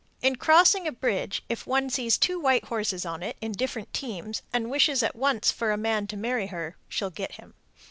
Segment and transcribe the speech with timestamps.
[0.23, 4.41] In crossing a bridge, if one sees two white horses on it (in different teams)
[4.51, 7.53] and wishes at once for a man to marry her, she'll get him.